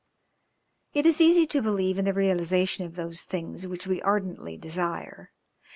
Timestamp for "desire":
4.57-5.31